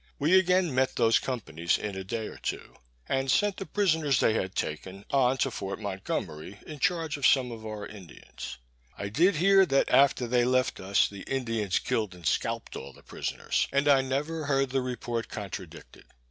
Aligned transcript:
We 0.17 0.35
again 0.39 0.73
met 0.73 0.95
those 0.95 1.19
companies 1.19 1.77
in 1.77 1.95
a 1.95 2.03
day 2.03 2.25
or 2.27 2.37
two, 2.39 2.75
and 3.07 3.29
sent 3.29 3.57
the 3.57 3.67
prisoners 3.67 4.19
they 4.19 4.33
had 4.33 4.55
taken 4.55 5.05
on 5.11 5.37
to 5.37 5.51
Fort 5.51 5.79
Montgomery, 5.79 6.57
in 6.65 6.79
charge 6.79 7.17
of 7.17 7.27
some 7.27 7.51
of 7.51 7.67
our 7.67 7.85
Indians. 7.85 8.57
I 8.97 9.09
did 9.09 9.35
hear, 9.35 9.63
that 9.67 9.89
after 9.89 10.25
they 10.25 10.43
left 10.43 10.79
us, 10.79 11.07
the 11.07 11.21
Indians 11.31 11.77
killed 11.77 12.15
and 12.15 12.25
scalped 12.25 12.75
all 12.75 12.93
the 12.93 13.03
prisoners, 13.03 13.67
and 13.71 13.87
I 13.87 14.01
never 14.01 14.45
heard 14.45 14.71
the 14.71 14.81
report 14.81 15.29
contradicted. 15.29 16.05